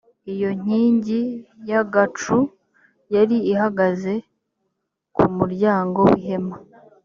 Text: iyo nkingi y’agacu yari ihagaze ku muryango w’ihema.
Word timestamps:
iyo 0.33 0.49
nkingi 0.59 1.19
y’agacu 1.69 2.37
yari 3.15 3.37
ihagaze 3.53 4.13
ku 5.15 5.23
muryango 5.37 5.99
w’ihema. 6.09 6.55